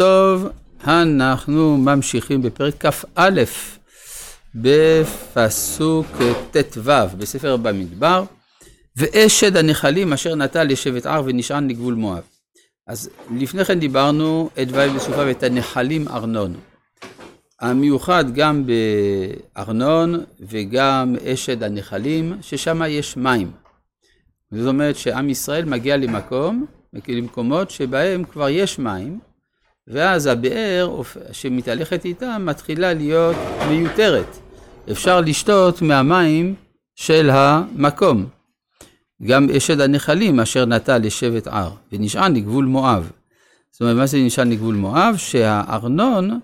[0.00, 0.48] טוב,
[0.84, 3.42] אנחנו ממשיכים בפרק כ"א,
[4.54, 6.06] בפסוק
[6.50, 8.24] ט"ו, בספר במדבר,
[8.96, 12.22] ואשד הנחלים אשר נטע לשבט ער ונשען לגבול מואב.
[12.86, 16.54] אז לפני כן דיברנו את ואי בסופה ואת הנחלים ארנון.
[17.60, 23.50] המיוחד גם בארנון וגם אשד הנחלים, ששם יש מים.
[24.52, 26.66] זאת אומרת שעם ישראל מגיע למקום,
[27.08, 29.29] למקומות שבהם כבר יש מים,
[29.92, 31.02] ואז הבאר
[31.32, 33.36] שמתהלכת איתה מתחילה להיות
[33.68, 34.36] מיותרת.
[34.90, 36.54] אפשר לשתות מהמים
[36.94, 38.26] של המקום.
[39.22, 43.10] גם אשד הנחלים אשר נטע לשבט ער, ונשען לגבול מואב.
[43.72, 45.14] זאת אומרת, מה זה נשען לגבול מואב?
[45.16, 46.40] שהארנון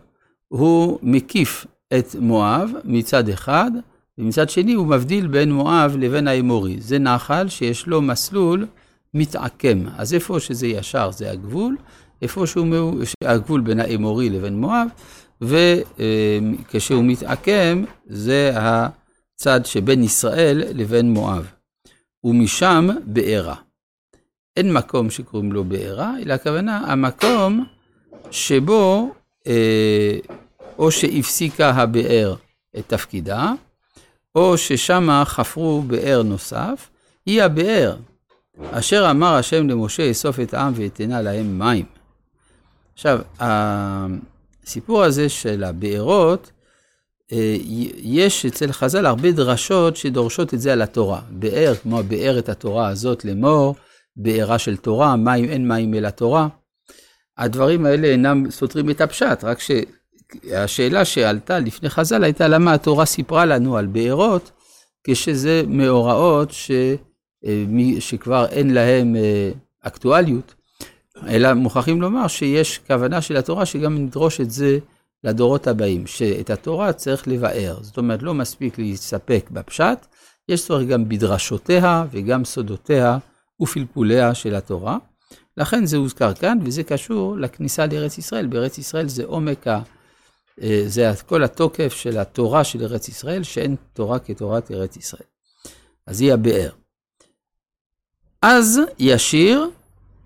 [0.48, 1.66] הוא מקיף
[1.98, 3.70] את מואב מצד אחד,
[4.18, 6.76] ומצד שני הוא מבדיל בין מואב לבין האמורי.
[6.80, 8.66] זה נחל שיש לו מסלול
[9.14, 9.84] מתעקם.
[9.96, 11.76] אז איפה שזה ישר זה הגבול,
[12.22, 12.66] איפה שהוא
[13.24, 14.88] הגבול בין האמורי לבין מואב,
[15.40, 21.46] וכשהוא מתעקם זה הצד שבין ישראל לבין מואב.
[22.24, 23.54] ומשם בארה.
[24.56, 27.64] אין מקום שקוראים לו בארה, אלא הכוונה המקום
[28.30, 29.14] שבו
[29.46, 30.18] אה,
[30.78, 32.34] או שהפסיקה הבאר
[32.78, 33.52] את תפקידה,
[34.34, 36.88] או ששמה חפרו באר נוסף,
[37.26, 37.96] היא הבאר,
[38.70, 41.95] אשר אמר השם למשה, אסוף את העם ואתנה להם מים.
[42.96, 46.50] עכשיו, הסיפור הזה של הבארות,
[47.32, 47.56] אה,
[48.02, 51.20] יש אצל חז"ל הרבה דרשות שדורשות את זה על התורה.
[51.30, 53.74] באר, כמו באר את התורה הזאת לאמור,
[54.16, 56.48] בארה של תורה, מים, אין מים אל התורה.
[57.38, 63.44] הדברים האלה אינם סותרים את הפשט, רק שהשאלה שעלתה לפני חז"ל הייתה למה התורה סיפרה
[63.44, 64.50] לנו על בארות,
[65.04, 66.70] כשזה מאורעות ש...
[67.44, 67.64] אה,
[68.00, 70.54] שכבר אין להם אה, אקטואליות,
[71.28, 74.78] אלא מוכרחים לומר שיש כוונה של התורה שגם נדרוש את זה
[75.24, 77.82] לדורות הבאים, שאת התורה צריך לבאר.
[77.82, 80.06] זאת אומרת, לא מספיק להסתפק בפשט,
[80.48, 83.18] יש צורך גם בדרשותיה וגם סודותיה
[83.62, 84.98] ופלפוליה של התורה.
[85.56, 88.46] לכן זה הוזכר כאן, וזה קשור לכניסה לארץ ישראל.
[88.46, 89.80] בארץ ישראל זה עומק ה...
[90.62, 95.26] אה, זה כל התוקף של התורה של ארץ ישראל, שאין תורה כתורת ארץ ישראל.
[96.06, 96.70] אז היא הבאר.
[98.42, 99.70] אז ישיר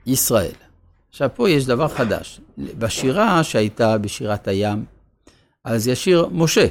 [0.06, 0.69] ישראל.
[1.10, 2.40] עכשיו פה יש דבר חדש.
[2.58, 4.84] בשירה שהייתה בשירת הים,
[5.64, 6.66] אז ישיר משה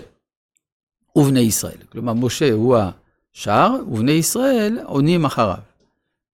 [1.15, 1.77] ובני ישראל.
[1.91, 5.57] כלומר, משה הוא השר, ובני ישראל עונים אחריו.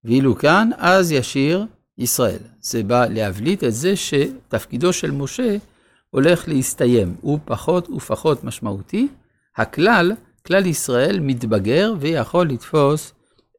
[0.04, 1.66] ואילו כאן, אז ישיר
[1.98, 2.40] ישראל.
[2.62, 5.58] זה בא להבליט את זה שתפקידו של משה
[6.10, 7.16] הולך להסתיים.
[7.22, 9.08] הוא פחות ופחות משמעותי.
[9.58, 10.12] הכלל,
[10.46, 13.14] כלל ישראל מתבגר ויכול לתפוס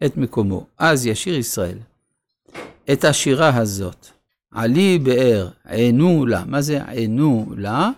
[0.06, 0.66] את מקומו.
[0.78, 1.78] אז ישיר ישראל
[2.92, 4.15] את השירה הזאת.
[4.56, 6.44] עלי באר, ענו לה.
[6.44, 7.90] מה זה ענו לה?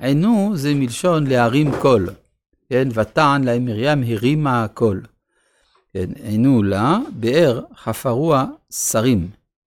[0.00, 2.08] ענו זה מלשון להרים קול.
[2.68, 5.02] כן, ותען להם מרים הרימה הקול.
[5.92, 9.28] כן, ענו לה, באר חפרוה שרים.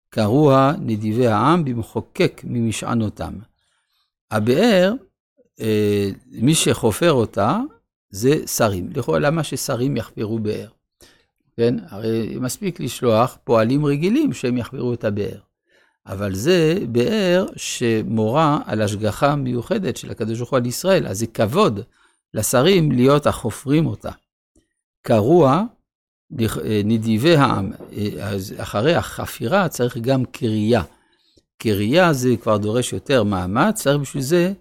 [0.10, 3.34] קרוה נדיבי העם במחוקק ממשענותם.
[4.32, 4.94] הבאר,
[5.60, 7.60] אה, מי שחופר אותה,
[8.10, 8.90] זה שרים.
[8.96, 10.68] לכאורה, למה ששרים יחפרו באר?
[11.58, 15.48] כן, הרי מספיק לשלוח פועלים רגילים שהם יחפרו את הבאר.
[16.08, 21.28] אבל זה באר שמורה על השגחה מיוחדת של הקדוש ברוך הוא על ישראל, אז זה
[21.28, 21.80] כבוד
[22.34, 24.12] לשרים להיות החופרים אותה.
[25.02, 25.64] קרוע
[26.86, 27.72] נדיבי העם,
[28.22, 30.84] אז אחרי החפירה צריך גם קרייה.
[31.58, 34.54] קרייה זה כבר דורש יותר מאמץ, צריך בשביל זה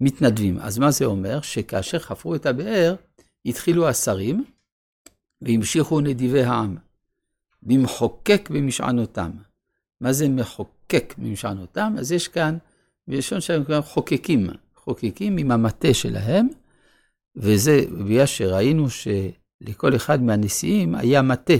[0.00, 0.58] מתנדבים.
[0.58, 1.40] אז מה זה אומר?
[1.40, 2.94] שכאשר חפרו את הבאר,
[3.46, 4.44] התחילו השרים
[5.42, 6.76] והמשיכו נדיבי העם,
[7.62, 9.30] במחוקק במשענותם.
[10.00, 11.94] מה זה מחוקק במשענותם?
[11.98, 12.56] אז יש כאן,
[13.08, 14.46] בלשון שלהם כבר חוקקים,
[14.76, 16.48] חוקקים עם המטה שלהם,
[17.36, 21.54] וזה בגלל שראינו שלכל אחד מהנשיאים היה מטה,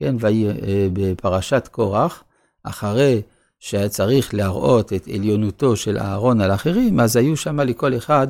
[0.00, 2.24] כן, אה, בפרשת קורח,
[2.62, 3.22] אחרי
[3.60, 8.28] שהיה צריך להראות את עליונותו של אהרון על אחרים, אז היו שם לכל אחד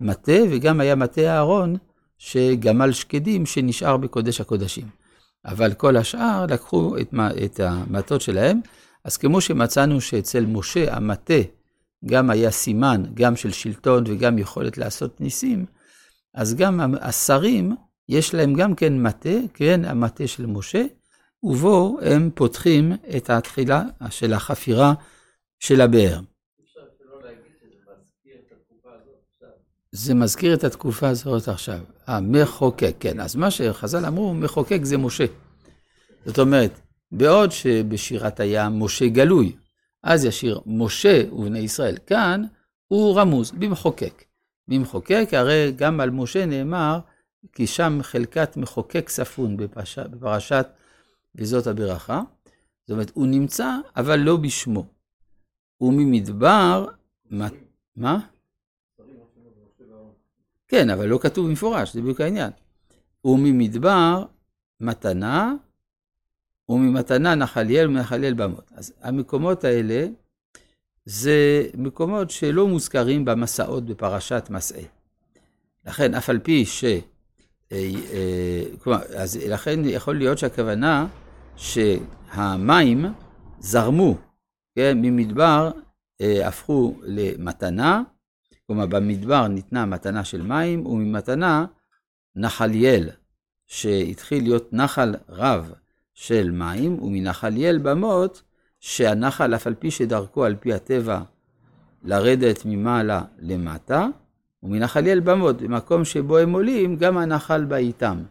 [0.00, 1.76] מטה, וגם היה מטה אהרון
[2.18, 4.88] שגמל שקדים שנשאר בקודש הקודשים.
[5.44, 7.14] אבל כל השאר לקחו את,
[7.44, 8.60] את המטות שלהם,
[9.04, 11.40] אז כמו שמצאנו שאצל משה המטה
[12.04, 15.66] גם היה סימן, גם של שלטון וגם יכולת לעשות ניסים,
[16.34, 17.76] אז גם השרים,
[18.08, 20.84] יש להם גם כן מטה, כן, המטה של משה,
[21.42, 24.94] ובו הם פותחים את התחילה של החפירה
[25.60, 26.20] של הבאר.
[29.92, 31.78] זה מזכיר את התקופה הזאת עכשיו.
[32.06, 33.20] המחוקק, כן.
[33.20, 35.24] אז מה שחז"ל אמרו, מחוקק זה משה.
[36.26, 36.80] זאת אומרת,
[37.16, 39.56] בעוד שבשירת הים משה גלוי,
[40.02, 41.96] אז ישיר משה ובני ישראל.
[42.06, 42.42] כאן
[42.88, 44.24] הוא רמוז, במחוקק.
[44.68, 46.98] במחוקק, הרי גם על משה נאמר,
[47.52, 50.66] כי שם חלקת מחוקק ספון בפרש, בפרשת
[51.34, 52.22] וזאת הברכה.
[52.86, 54.86] זאת אומרת, הוא נמצא, אבל לא בשמו.
[55.80, 56.86] וממדבר,
[57.30, 57.48] מה?
[57.96, 58.18] מה?
[60.68, 62.50] כן, אבל לא כתוב במפורש, זה בדיוק העניין.
[63.24, 64.24] וממדבר
[64.80, 65.54] מתנה,
[66.68, 68.70] וממתנה נחליאל ומנחליאל במות.
[68.74, 70.06] אז המקומות האלה,
[71.04, 74.86] זה מקומות שלא מוזכרים במסעות בפרשת מסעי.
[75.86, 76.84] לכן, אף על פי ש...
[77.72, 81.06] אה, אה, כלומר, אז לכן יכול להיות שהכוונה
[81.56, 83.06] שהמים
[83.58, 84.16] זרמו,
[84.74, 85.70] כן, ממדבר
[86.20, 88.02] אה, הפכו למתנה,
[88.66, 91.66] כלומר במדבר ניתנה מתנה של מים, וממתנה
[92.36, 93.10] נחליאל,
[93.66, 95.72] שהתחיל להיות נחל רב
[96.14, 98.42] של מים, ומנחליאל במות,
[98.80, 101.20] שהנחל, אף על פי שדרכו על פי הטבע
[102.02, 104.06] לרדת ממעלה למטה,
[104.62, 108.22] ומנחליאל במות, במקום שבו הם עולים, גם הנחל בא איתם.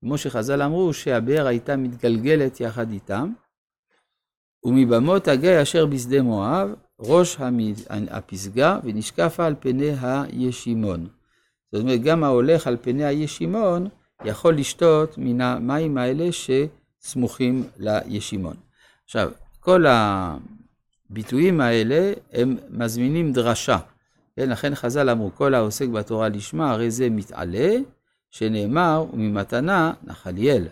[0.00, 3.32] כמו שחז"ל אמרו שהבאר הייתה מתגלגלת יחד איתם.
[4.64, 7.36] ומבמות הגיא אשר בשדה מואב, ראש
[8.10, 11.06] הפסגה, ונשקפה על פני הישימון.
[11.72, 13.88] זאת אומרת, גם ההולך על פני הישימון
[14.24, 16.32] יכול לשתות מן המים האלה
[17.04, 18.56] שסמוכים לישימון.
[19.04, 19.30] עכשיו,
[19.60, 19.84] כל
[21.10, 23.78] הביטויים האלה הם מזמינים דרשה.
[24.36, 27.76] כן, לכן חז"ל אמרו, כל העוסק בתורה לשמה, הרי זה מתעלה,
[28.30, 30.68] שנאמר, וממתנה נחליאל.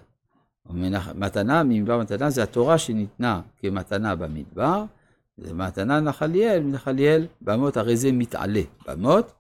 [1.15, 4.85] מתנה, ממדבר מתנה, זה התורה שניתנה כמתנה במדבר,
[5.37, 8.63] זה מתנה נחליאל, מנחליאל במות, הרי זה מתעלה.
[8.89, 9.33] במות,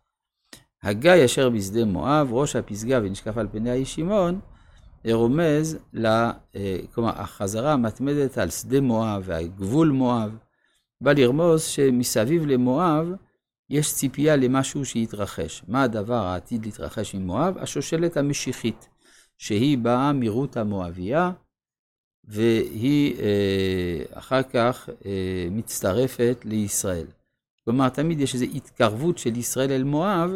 [0.82, 4.40] הגיא אשר בשדה מואב, ראש הפסגה ונשקף על פני הישימון,
[5.10, 10.36] רומז, לה, אה, כלומר, החזרה המתמדת על שדה מואב והגבול מואב,
[11.00, 13.08] בא לרמוז שמסביב למואב
[13.70, 15.62] יש ציפייה למשהו שיתרחש.
[15.68, 17.58] מה הדבר העתיד להתרחש עם מואב?
[17.58, 18.88] השושלת המשיחית,
[19.38, 21.30] שהיא באה מרות המואביה,
[22.24, 27.06] והיא אה, אחר כך אה, מצטרפת לישראל.
[27.64, 30.30] כלומר, תמיד יש איזו התקרבות של ישראל אל מואב,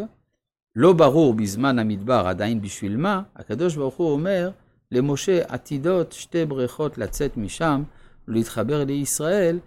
[0.77, 4.51] לא ברור בזמן המדבר עדיין בשביל מה, הקדוש ברוך הוא אומר
[4.93, 7.83] למשה עתידות שתי בריכות לצאת משם
[8.29, 9.59] ולהתחבר לישראל,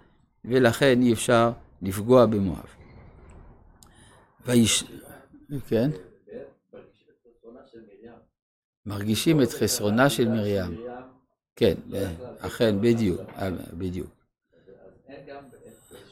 [0.44, 1.52] ולכן אי אפשר
[1.82, 2.66] לפגוע במואב.
[4.46, 4.84] ויש...
[5.68, 5.90] כן?
[8.86, 10.80] מרגישים את חסרונה של מרים.
[11.56, 11.74] כן,
[12.38, 13.20] אכן, בדיוק,
[13.78, 14.10] בדיוק.
[15.08, 15.44] אין גם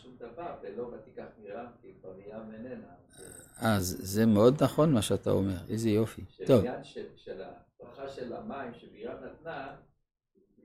[0.03, 2.87] שום דבר, ולא ותיקח מרים, כי כבר מרים איננה.
[3.61, 6.23] אז זה מאוד נכון מה שאתה אומר, איזה יופי.
[6.47, 6.65] טוב.
[7.17, 9.67] של הברכה של המים שמרים נתנה,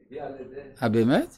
[0.06, 0.64] הביאה לזה...
[0.82, 1.38] אה, באמת?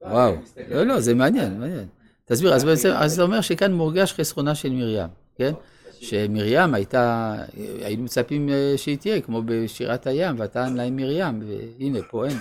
[0.00, 0.34] וואו.
[0.70, 1.88] לא, לא, זה מעניין, מעניין.
[2.24, 5.52] תסביר, אז בעצם, אז זה אומר שכאן מורגש חסרונה של מרים, כן?
[5.90, 12.26] שמרים הייתה, היינו מצפים אה, שהיא תהיה, כמו בשירת הים, ותען להם מרים, והנה, פה
[12.26, 12.38] אין.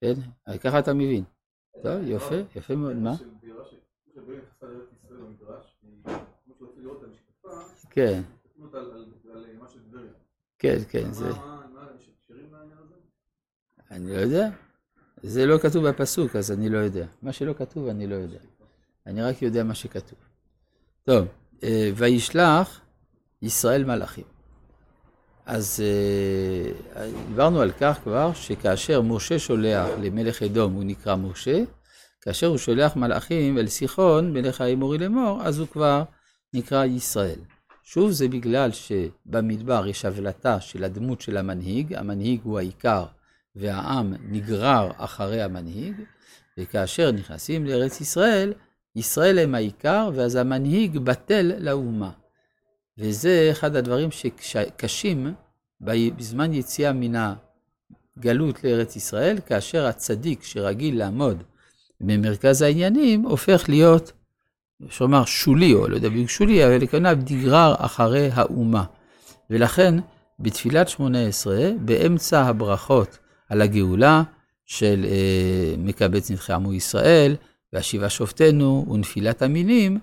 [0.00, 0.14] כן?
[0.58, 1.24] ככה אתה מבין.
[1.82, 3.14] טוב, יפה, יפה מאוד, מה?
[7.90, 8.22] כן.
[10.58, 11.30] כן, כן, זה...
[13.90, 14.48] אני לא יודע.
[15.22, 17.06] זה לא כתוב בפסוק, אז אני לא יודע.
[17.22, 18.38] מה שלא כתוב, אני לא יודע.
[19.06, 20.18] אני רק יודע מה שכתוב.
[21.04, 21.26] טוב,
[21.62, 22.80] אה, וישלח
[23.42, 24.24] ישראל מלאכים.
[25.46, 31.62] אז אה, דיברנו על כך כבר, שכאשר משה שולח למלך אדום, הוא נקרא משה,
[32.20, 36.02] כאשר הוא שולח מלאכים אל סיחון, מלך האמורי לאמור, אז הוא כבר
[36.54, 37.38] נקרא ישראל.
[37.92, 43.04] שוב, זה בגלל שבמדבר יש הבלטה של הדמות של המנהיג, המנהיג הוא העיקר
[43.56, 45.94] והעם נגרר אחרי המנהיג,
[46.58, 48.52] וכאשר נכנסים לארץ ישראל,
[48.96, 52.10] ישראל הם העיקר, ואז המנהיג בטל לאומה.
[52.98, 54.08] וזה אחד הדברים
[54.40, 55.34] שקשים
[56.16, 57.34] בזמן יציאה מן
[58.16, 61.42] הגלות לארץ ישראל, כאשר הצדיק שרגיל לעמוד
[62.00, 64.12] במרכז העניינים, הופך להיות
[64.88, 68.84] יש לומר שולי, או לא יודע בדיוק שולי, אבל לכוונה נגרר אחרי האומה.
[69.50, 69.94] ולכן,
[70.38, 73.18] בתפילת שמונה עשרה, באמצע הברכות
[73.48, 74.22] על הגאולה
[74.66, 77.36] של אה, מקבץ נדחי עמו ישראל,
[77.72, 79.98] והשיבה שופטנו ונפילת המילים,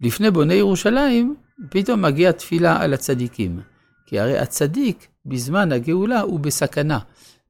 [0.00, 1.36] לפני בוני ירושלים,
[1.70, 3.60] פתאום מגיעה תפילה על הצדיקים.
[4.06, 6.98] כי הרי הצדיק בזמן הגאולה הוא בסכנה,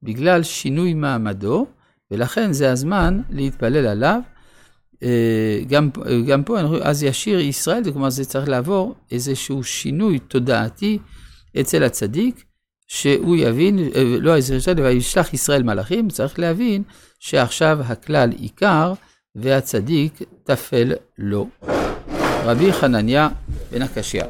[0.02, 1.66] בגלל שינוי מעמדו,
[2.10, 4.20] ולכן זה הזמן להתפלל עליו.
[5.02, 5.90] אה, גם,
[6.26, 10.98] גם פה, אז ישיר ישראל, כלומר זה צריך לעבור איזשהו שינוי תודעתי
[11.60, 12.44] אצל הצדיק,
[12.86, 16.82] שהוא יבין, אה, לא ישראל, וישלח ישראל מלאכים, צריך להבין
[17.18, 18.92] שעכשיו הכלל עיקר
[19.34, 21.48] והצדיק טפל לו.
[22.44, 23.28] רבי חנניה
[23.72, 24.22] בן הקשיא.